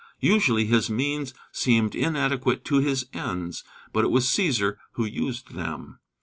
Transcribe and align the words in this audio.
Usually 0.19 0.65
his 0.65 0.89
means 0.89 1.31
seemed 1.51 1.93
inadequate 1.93 2.65
to 2.65 2.77
his 2.77 3.05
ends. 3.13 3.63
But 3.93 4.03
it 4.03 4.09
was 4.09 4.25
Cæsar 4.25 4.77
who 4.93 5.05
used 5.05 5.53
them. 5.53 5.99